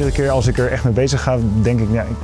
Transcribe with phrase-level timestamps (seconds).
[0.00, 2.16] iedere keer als ik er echt mee bezig ga, denk ik, ja, ik,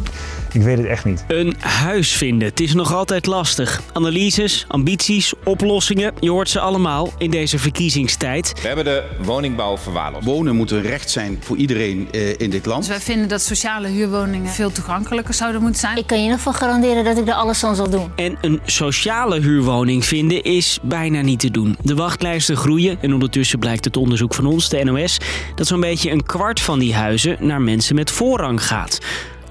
[0.57, 1.25] ik weet het echt niet.
[1.29, 3.83] Een huis vinden, het is nog altijd lastig.
[3.93, 8.53] Analyses, ambities, oplossingen, je hoort ze allemaal in deze verkiezingstijd.
[8.63, 10.25] We hebben de woningbouw verwaarloosd.
[10.25, 12.79] Wonen moet een recht zijn voor iedereen eh, in dit land.
[12.79, 15.97] Dus wij vinden dat sociale huurwoningen veel toegankelijker zouden moeten zijn.
[15.97, 18.13] Ik kan je in ieder geval garanderen dat ik er alles aan zal doen.
[18.17, 21.77] En een sociale huurwoning vinden is bijna niet te doen.
[21.83, 25.19] De wachtlijsten groeien en ondertussen blijkt het onderzoek van ons, de NOS,
[25.55, 28.99] dat zo'n beetje een kwart van die huizen naar mensen met voorrang gaat.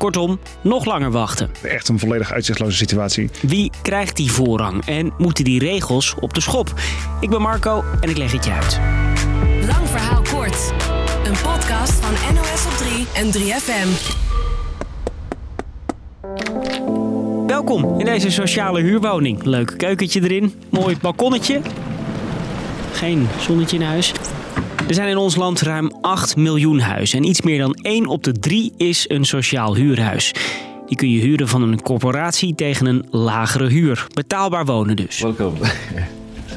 [0.05, 1.49] Kortom, nog langer wachten.
[1.61, 3.29] Echt een volledig uitzichtloze situatie.
[3.41, 6.73] Wie krijgt die voorrang en moeten die regels op de schop?
[7.19, 8.79] Ik ben Marco en ik leg het je uit.
[9.67, 10.73] Lang verhaal kort.
[11.23, 13.87] Een podcast van NOS op 3 en 3FM.
[17.47, 19.43] Welkom in deze sociale huurwoning.
[19.43, 21.61] Leuk keukentje erin, mooi balkonnetje.
[22.91, 24.13] Geen zonnetje in huis.
[24.87, 27.17] Er zijn in ons land ruim 8 miljoen huizen.
[27.17, 30.33] En iets meer dan 1 op de 3 is een sociaal huurhuis.
[30.87, 34.07] Die kun je huren van een corporatie tegen een lagere huur.
[34.13, 35.19] Betaalbaar wonen dus.
[35.19, 35.53] Welkom.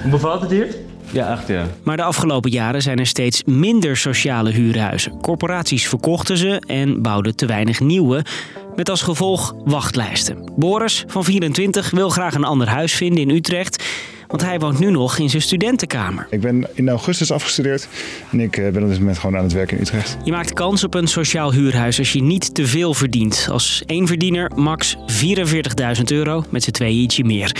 [0.02, 0.76] Hoe bevalt het hier?
[1.10, 1.66] Ja, echt ja.
[1.82, 5.20] Maar de afgelopen jaren zijn er steeds minder sociale huurhuizen.
[5.20, 8.24] Corporaties verkochten ze en bouwden te weinig nieuwe.
[8.76, 10.52] Met als gevolg wachtlijsten.
[10.56, 13.84] Boris van 24 wil graag een ander huis vinden in Utrecht.
[14.28, 16.26] Want hij woont nu nog in zijn studentenkamer.
[16.30, 17.88] Ik ben in augustus afgestudeerd
[18.30, 20.16] en ik eh, ben op dit moment gewoon aan het werk in Utrecht.
[20.24, 23.48] Je maakt kans op een sociaal huurhuis als je niet te veel verdient.
[23.50, 24.96] Als één max
[25.98, 27.56] 44.000 euro, met z'n tweeën ietsje meer.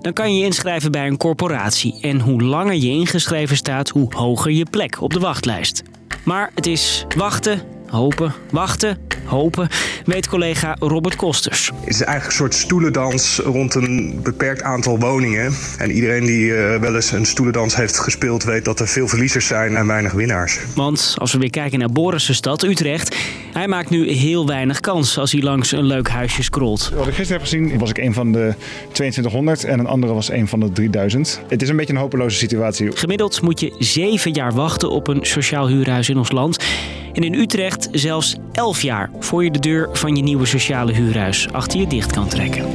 [0.00, 1.98] Dan kan je je inschrijven bij een corporatie.
[2.00, 5.82] En hoe langer je ingeschreven staat, hoe hoger je plek op de wachtlijst.
[6.24, 9.68] Maar het is wachten, hopen, wachten, hopen,
[10.04, 11.70] weet collega Robert Kosters.
[11.80, 15.52] Het is eigenlijk een soort stoelendans rond een beperkt aantal woningen.
[15.78, 19.46] En iedereen die uh, wel eens een stoelendans heeft gespeeld, weet dat er veel verliezers
[19.46, 20.58] zijn en weinig winnaars.
[20.74, 23.16] Want als we weer kijken naar Boris' stad, Utrecht,
[23.52, 26.92] hij maakt nu heel weinig kans als hij langs een leuk huisje scrolt.
[26.94, 28.54] Wat ik gisteren heb gezien, was ik een van de
[28.92, 31.40] 2200 en een andere was een van de 3000.
[31.48, 32.96] Het is een beetje een hopeloze situatie.
[32.96, 36.64] Gemiddeld moet je zeven jaar wachten op een sociaal huurhuis in ons land.
[37.12, 41.52] En in Utrecht zelfs 11 jaar voor je de deur van je nieuwe sociale huurhuis
[41.52, 42.66] achter je dicht kan trekken.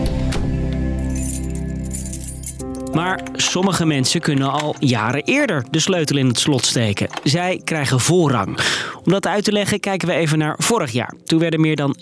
[2.93, 7.09] Maar sommige mensen kunnen al jaren eerder de sleutel in het slot steken.
[7.23, 8.57] Zij krijgen voorrang.
[9.03, 11.13] Om dat uit te leggen kijken we even naar vorig jaar.
[11.25, 11.95] Toen werden meer dan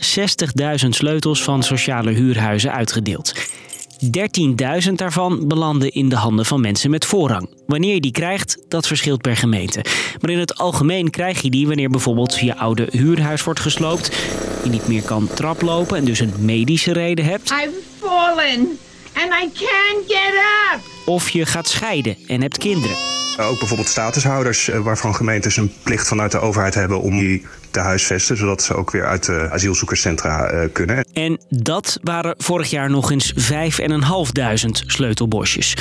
[0.84, 3.34] 60.000 sleutels van sociale huurhuizen uitgedeeld.
[4.88, 7.50] 13.000 daarvan belanden in de handen van mensen met voorrang.
[7.68, 9.86] Wanneer je die krijgt, dat verschilt per gemeente.
[10.22, 14.16] Maar in het algemeen krijg je die wanneer bijvoorbeeld je oude huurhuis wordt gesloopt,
[14.64, 17.52] je niet meer kan traplopen en dus een medische reden hebt.
[17.52, 18.78] I've fallen
[19.14, 20.34] and I can't get
[20.74, 20.80] up.
[21.06, 22.96] Of je gaat scheiden en hebt kinderen.
[23.38, 27.80] Ook bijvoorbeeld statushouders eh, waarvan gemeentes een plicht vanuit de overheid hebben om die te
[27.80, 31.06] huisvesten, zodat ze ook weer uit de asielzoekerscentra uh, kunnen.
[31.14, 35.76] En dat waren vorig jaar nog eens 5.500 sleutelbosjes.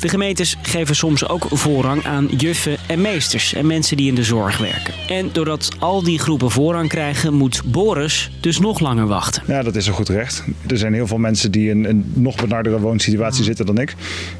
[0.00, 4.24] De gemeentes geven soms ook voorrang aan juffen en meesters en mensen die in de
[4.24, 4.94] zorg werken.
[5.08, 9.42] En doordat al die groepen voorrang krijgen, moet Boris dus nog langer wachten.
[9.46, 10.44] Ja, dat is een goed recht.
[10.66, 13.90] Er zijn heel veel mensen die in een nog benardere woonsituatie zitten dan ik.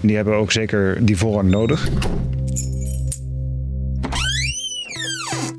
[0.00, 1.88] En die hebben ook zeker die voorrang nodig.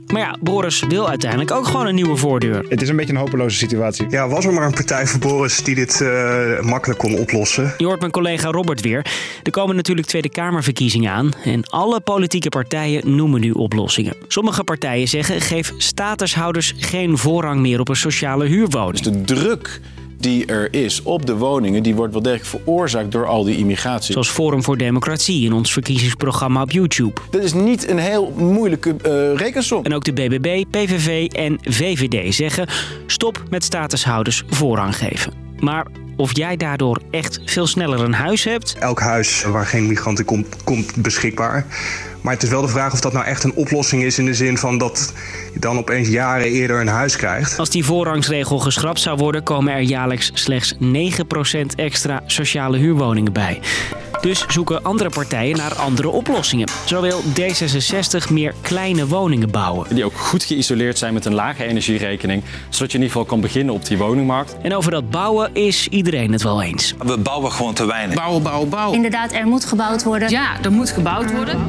[0.07, 2.65] Maar ja, Boris wil uiteindelijk ook gewoon een nieuwe voordeur.
[2.69, 4.05] Het is een beetje een hopeloze situatie.
[4.09, 7.73] Ja, was er maar een partij voor Boris die dit uh, makkelijk kon oplossen.
[7.77, 9.05] Je hoort mijn collega Robert weer.
[9.43, 11.31] Er komen natuurlijk Tweede Kamerverkiezingen aan.
[11.43, 14.13] En alle politieke partijen noemen nu oplossingen.
[14.27, 19.03] Sommige partijen zeggen: geef statushouders geen voorrang meer op een sociale huurwoning.
[19.03, 19.81] Dus de druk
[20.19, 24.11] die er is op de woningen, die wordt wel degelijk veroorzaakt door al die immigratie.
[24.11, 27.21] Zoals Forum voor Democratie in ons verkiezingsprogramma op YouTube.
[27.29, 29.83] Dat is niet een heel moeilijke uh, rekensom.
[29.83, 32.67] En ook de BBB, PVV en VVD zeggen
[33.05, 35.33] stop met statushouders voorrang geven.
[35.59, 35.85] Maar
[36.17, 38.75] of jij daardoor echt veel sneller een huis hebt?
[38.79, 41.65] Elk huis waar geen migrant in komt, komt beschikbaar.
[42.21, 44.33] Maar het is wel de vraag of dat nou echt een oplossing is in de
[44.33, 45.13] zin van dat
[45.53, 47.59] je dan opeens jaren eerder een huis krijgt.
[47.59, 50.77] Als die voorrangsregel geschrapt zou worden, komen er jaarlijks slechts 9%
[51.75, 53.59] extra sociale huurwoningen bij.
[54.21, 56.69] Dus zoeken andere partijen naar andere oplossingen.
[56.85, 59.95] Zo wil D66 meer kleine woningen bouwen.
[59.95, 62.43] Die ook goed geïsoleerd zijn met een lage energierekening.
[62.69, 64.55] Zodat je in ieder geval kan beginnen op die woningmarkt.
[64.61, 66.93] En over dat bouwen is iedereen het wel eens.
[67.05, 68.15] We bouwen gewoon te weinig.
[68.15, 68.95] Bouwen, bouwen, bouwen.
[68.95, 70.29] Inderdaad, er moet gebouwd worden.
[70.29, 71.59] Ja, er moet gebouwd worden.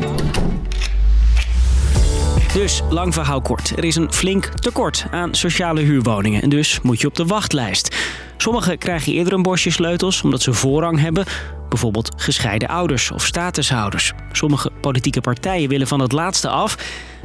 [2.58, 3.76] Dus lang verhaal kort.
[3.76, 6.42] Er is een flink tekort aan sociale huurwoningen.
[6.42, 7.96] En dus moet je op de wachtlijst.
[8.36, 11.24] Sommigen krijgen eerder een bosje sleutels omdat ze voorrang hebben.
[11.68, 14.12] Bijvoorbeeld gescheiden ouders of statushouders.
[14.32, 16.76] Sommige politieke partijen willen van het laatste af.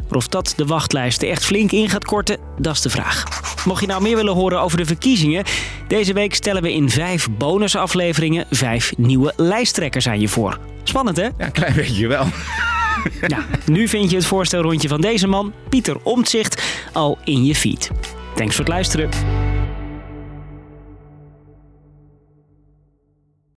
[0.08, 3.24] Maar of dat de wachtlijsten echt flink in gaat korten, dat is de vraag.
[3.66, 5.44] Mocht je nou meer willen horen over de verkiezingen...
[5.88, 8.46] deze week stellen we in vijf bonusafleveringen...
[8.50, 10.60] vijf nieuwe lijsttrekkers aan je voor.
[10.84, 11.24] Spannend, hè?
[11.24, 12.26] Ja, een klein beetje wel.
[13.66, 16.64] Nu vind je het voorstelrondje van deze man, Pieter Omtzigt,
[16.94, 17.90] al in je feed.
[18.36, 19.33] Thanks voor het luisteren.